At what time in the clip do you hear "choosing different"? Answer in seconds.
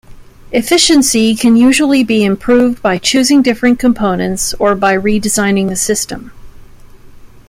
2.97-3.77